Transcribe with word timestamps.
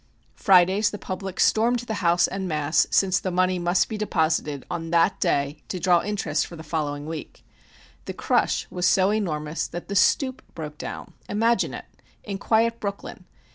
Fridays 0.37 0.89
the 0.89 0.97
public 0.97 1.39
stormed 1.39 1.77
the 1.81 1.93
house 2.01 2.27
en 2.31 2.47
masse, 2.47 2.87
since 2.89 3.19
the 3.19 3.29
money 3.29 3.59
must 3.59 3.87
be 3.87 3.99
deposited 3.99 4.65
on 4.67 4.89
that 4.89 5.19
day 5.19 5.61
to 5.67 5.79
draw 5.79 6.01
interest 6.01 6.47
for 6.47 6.55
the 6.55 6.63
following 6.63 7.05
week. 7.05 7.45
The 8.05 8.13
crush 8.13 8.65
was 8.71 8.87
so 8.87 9.11
enormous 9.11 9.67
that 9.67 9.89
the 9.89 9.95
stoop 9.95 10.41
broke 10.55 10.79
down. 10.79 11.13
Imagine 11.29 11.75
it! 11.75 11.85
In 12.23 12.39
quiet 12.39 12.79
Brooklyn! 12.79 13.25